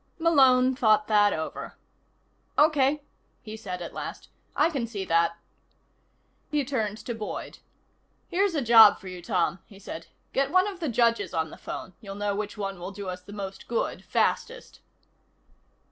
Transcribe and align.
Malone 0.17 0.75
thought 0.75 1.05
that 1.07 1.31
over. 1.31 1.75
"Okay," 2.57 3.03
he 3.43 3.55
said 3.55 3.83
at 3.83 3.93
last. 3.93 4.29
"I 4.55 4.71
can 4.71 4.87
see 4.87 5.05
that." 5.05 5.37
He 6.49 6.65
turned 6.65 6.97
to 6.97 7.13
Boyd. 7.13 7.59
"Here's 8.27 8.55
a 8.55 8.63
job 8.63 8.97
for 8.99 9.07
you, 9.07 9.21
Tom," 9.21 9.59
he 9.67 9.77
said. 9.77 10.07
"Get 10.33 10.49
one 10.49 10.65
of 10.67 10.79
the 10.79 10.89
judges 10.89 11.35
on 11.35 11.51
the 11.51 11.55
phone. 11.55 11.93
You'll 12.01 12.15
know 12.15 12.35
which 12.35 12.57
one 12.57 12.79
will 12.79 12.89
do 12.91 13.09
us 13.09 13.21
the 13.21 13.31
most 13.31 13.67
good, 13.67 14.03
fastest." 14.03 14.79